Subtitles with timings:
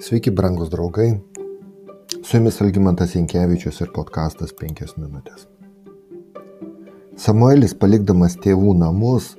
[0.00, 1.20] Sveiki, brangus draugai.
[2.22, 5.48] Su jumis Algymantas Inkevičius ir podkastas 5 minutės.
[7.18, 9.32] Samuelis, palikdamas tėvų namus,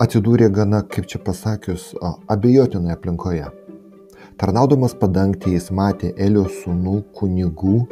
[0.00, 1.90] atsidūrė gana, kaip čia pasakius,
[2.32, 3.50] abejotinoje aplinkoje.
[4.40, 7.82] Tarnaudamas padangti jis matė Elio sūnų kunigų,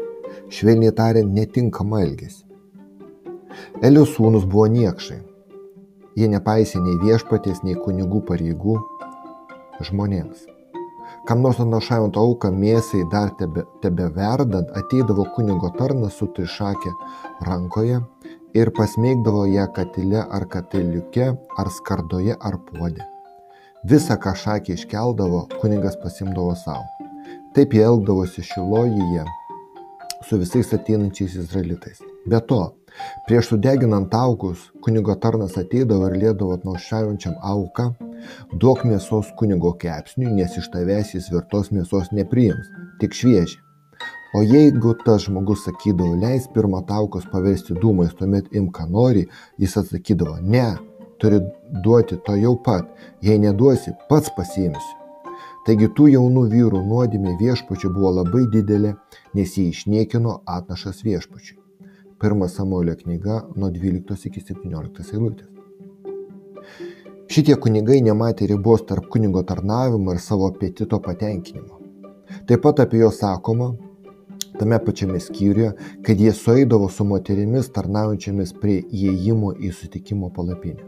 [0.49, 2.41] švelniai tariant, netinkamą elgesį.
[3.85, 5.21] Elio sūnus buvo niekšai.
[6.17, 8.81] Jie nepaisė nei viešpatės, nei kunigų pareigų
[9.85, 10.49] žmonėms.
[11.29, 16.93] Kam nors atnašaujant auką mėsai dar tebe, tebe verdant, ateidavo kunigo tarnas su trišakė
[17.49, 18.01] rankoje
[18.59, 23.07] ir pasmeigdavo ją katile ar katiliuke, ar skardoje ar puodė.
[23.89, 27.09] Visą, ką šakė iškeldavo, kunigas pasimdavo savo.
[27.57, 29.27] Taip jie elgdavosi šilojyje
[30.29, 32.05] su visais ateinančiais izraelitais.
[32.27, 32.63] Be to,
[33.27, 37.87] Prieš sudeginant aukus, kunigo tarnas ateidavo ir liedavo atnaušiaujančiam auką,
[38.53, 42.71] duok mėsos kunigo kepsniui, nes iš tavęs jis virtos mėsos nepriims,
[43.01, 43.61] tik šviežią.
[44.33, 49.27] O jeigu tas žmogus sakydavo, leis pirmą taukus paversti dūmais, tuomet imk ką nori,
[49.61, 50.71] jis atsakydavo, ne,
[51.21, 51.43] turi
[51.85, 52.89] duoti to jau pat,
[53.21, 54.99] jei neduosi, pats pasiimsiu.
[55.67, 58.97] Taigi tų jaunų vyrų nuodėmė viešpačių buvo labai didelė,
[59.37, 61.61] nes jie išniekino atnašas viešpačiui.
[62.23, 65.62] 1 Samuelio knyga nuo 12 iki 17 eilutės.
[67.33, 71.79] Šitie kunigai nematė ribos tarp kunigo tarnavimo ir savo apetito patenkinimo.
[72.49, 73.71] Taip pat apie juos sakoma,
[74.59, 75.71] tame pačiame skyriuje,
[76.05, 80.85] kad jie sueidavo su moterimis tarnaujančiamis prie įėjimo į sutikimo palapinę.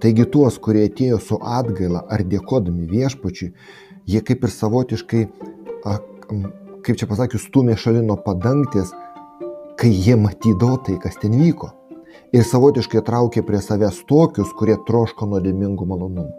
[0.00, 3.52] Taigi tuos, kurie atėjo su atgaila ar dėkodami viešpačiui,
[4.08, 5.24] jie kaip ir savotiškai,
[6.88, 8.96] kaip čia pasakius, stumė šalino padangtės
[9.76, 11.72] kai jie matydavo tai, kas ten vyko.
[12.34, 16.32] Ir savotiškai traukė prie savęs tokius, kurie troško nuodėmingų malonumų.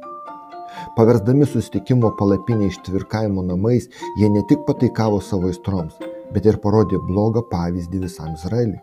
[0.96, 3.88] Paversdami susitikimo palapinę ištvirkavimo namais,
[4.20, 5.96] jie ne tik pataikavo savo aistroms,
[6.34, 8.82] bet ir parodė blogą pavyzdį visam Izraeliui.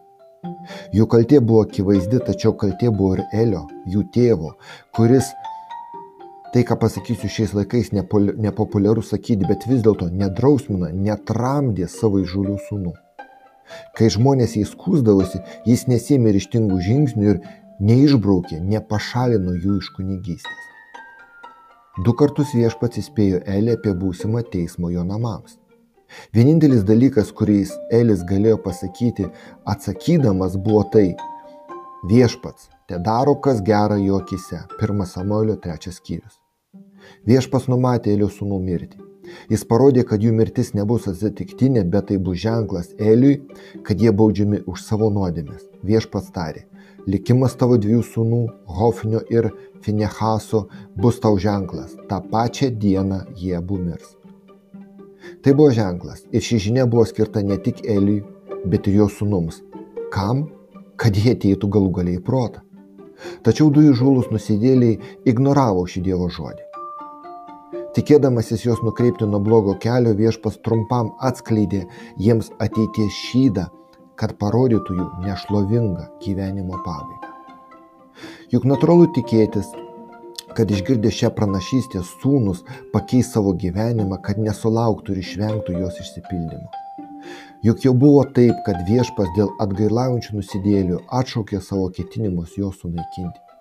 [0.97, 3.62] Jų kaltė buvo akivaizdi, tačiau kaltė buvo ir Elio,
[3.93, 4.55] jų tėvo,
[4.97, 5.31] kuris,
[6.55, 12.97] tai ką pasakysiu šiais laikais, nepopuliaru sakyti, bet vis dėlto nedrausmina, netramdė savo įžūlių sūnų.
[13.99, 17.41] Kai žmonės jį skūsdavosi, jis nesėmė ryštingų žingsnių ir
[17.83, 20.69] neišbraukė, nepašalino jų iš kunigystės.
[22.05, 25.59] Du kartus viešpats įspėjo Elį apie būsimą teismo jo namams.
[26.32, 29.28] Vienintelis dalykas, kuriais Elis galėjo pasakyti,
[29.69, 31.11] atsakydamas, buvo tai-
[32.12, 34.65] viešpats, te daro kas gera jo akise.
[34.81, 36.41] 1 Samuelio 3 skyrius.
[37.28, 39.02] Viešpats numatė Elio sūnų mirtį.
[39.50, 43.43] Jis parodė, kad jų mirtis nebus atsitiktinė, bet tai bus ženklas Eliui,
[43.87, 45.62] kad jie baudžiami už savo nuodėmės.
[45.87, 46.65] Viešpats tarė,
[47.06, 48.41] likimas tavo dviejų sūnų,
[48.78, 50.66] Hofnio ir Finehaso,
[50.97, 51.94] bus tau ženklas.
[52.09, 54.16] Ta pačia diena jie abu mirs.
[55.43, 58.25] Tai buvo ženklas ir ši žinia buvo skirta ne tik Eliui,
[58.66, 59.62] bet ir jo sūnums.
[60.15, 60.49] Kam?
[60.99, 62.62] Kad jie ateitų galų galiai protą.
[63.47, 64.99] Tačiau du įžūlus nusidėliai
[65.31, 66.72] ignoravo šį Dievo žodį.
[67.93, 71.83] Tikėdamasis juos nukreipti nuo blogo kelio, viešpas trumpam atskleidė
[72.27, 73.67] jiems ateities šydą,
[74.17, 77.29] kad parodytų jų nešlovingą gyvenimo pabaigą.
[78.55, 79.69] Juk natūralu tikėtis,
[80.57, 82.65] kad išgirdę šią pranašystę sūnus
[82.97, 86.73] pakeis savo gyvenimą, kad nesulauktų ir išvengtų jos išsipildymo.
[87.69, 93.52] Juk jau buvo taip, kad viešpas dėl atgailaujančių nusidėlių atšaukė savo ketinimus juos sunaikinti.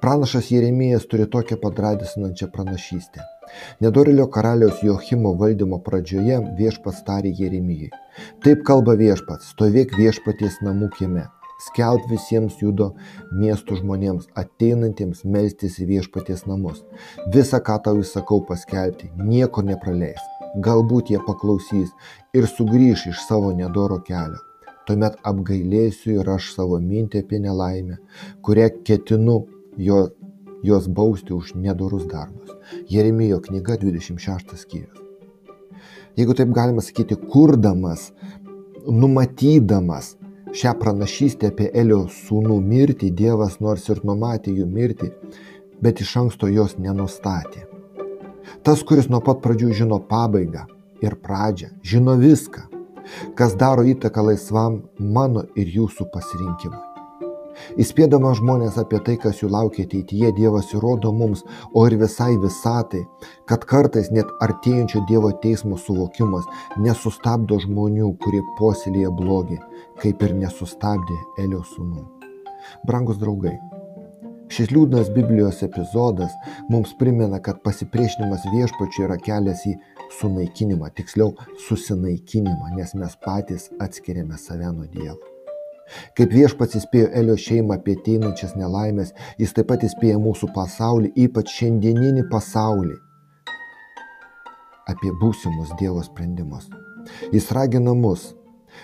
[0.00, 3.24] Pranašas Jeremijas turi tokią padradisinančią pranašystę.
[3.80, 7.90] Nedorilio karaliaus Jochimo valdymo pradžioje viešpats tarė Jeremijai.
[8.44, 11.26] Taip kalba viešpats, stovėk viešpaties namų kieme.
[11.66, 12.90] Skelb visiems judo
[13.32, 16.82] miestų žmonėms, ateinantiems melstis į viešpaties namus.
[17.32, 20.20] Visa, ką tau įsakau paskelbti, nieko nepraleis.
[20.66, 21.94] Galbūt jie paklausys
[22.36, 24.42] ir sugrįž iš savo nedoro kelio.
[24.86, 27.96] Tuomet apgailėsiu ir aš savo mintį apie nelaimę,
[28.46, 29.40] kurią ketinu
[29.76, 30.08] jo
[30.62, 32.54] juos bausti už nedorus darbus.
[32.88, 35.02] Jeremijo knyga 26 skyrius.
[36.16, 38.12] Jeigu taip galima sakyti, kurdamas,
[38.88, 40.14] numatydamas
[40.56, 45.10] šią pranašystę apie Elio sūnų mirtį, Dievas nors ir numatė jų mirtį,
[45.82, 47.66] bet iš anksto jos nenustatė.
[48.64, 50.64] Tas, kuris nuo pat pradžių žino pabaigą
[51.04, 52.64] ir pradžią, žino viską,
[53.36, 56.85] kas daro įtaką laisvam mano ir jūsų pasirinkimui.
[57.80, 61.44] Įspėdama žmonės apie tai, kas jų laukia ateityje, Dievas įrodo mums,
[61.74, 63.04] o ir visai visatai,
[63.50, 66.48] kad kartais net artėjančio Dievo teismo suvokimas
[66.82, 69.62] nesustabdo žmonių, kurie posėlėje blogį,
[70.02, 72.04] kaip ir nesustabdė Elio sūnų.
[72.86, 73.56] Brangus draugai,
[74.46, 76.34] Šis liūdnas Biblijos epizodas
[76.70, 79.74] mums primena, kad pasipriešinimas viešpačiui yra kelias į
[80.20, 81.32] sunaikinimą, tiksliau
[81.66, 85.35] susinaikinimą, nes mes patys atskiriame save nuo Dievo.
[86.18, 91.52] Kaip viešpats įspėjo Elio šeimą apie ateinančias nelaimės, jis taip pat įspėja mūsų pasaulį, ypač
[91.60, 92.96] šiandieninį pasaulį,
[94.90, 96.68] apie būsimus Dievo sprendimus.
[97.32, 98.32] Jis ragina mus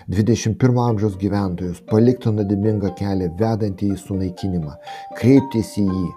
[0.08, 4.76] 21 amžiaus gyventojus palikti nuodėmingą kelią vedantį į sunaikinimą,
[5.18, 6.08] kreiptis į jį,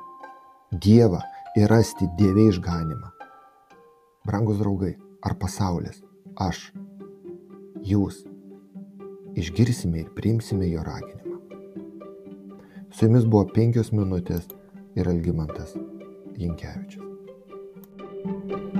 [0.85, 1.21] Dievą
[1.55, 3.11] ir rasti Dievę išganimą.
[4.25, 6.01] Brangus draugai, ar pasaulis,
[6.41, 6.71] aš,
[7.85, 8.23] jūs,
[9.35, 11.39] išgirsime ir priimsime jo raginimą.
[12.91, 14.47] Su jumis buvo penkios minutės
[14.95, 15.75] ir Algymantas
[16.37, 17.03] Jinkevičius.
[18.25, 18.74] thank you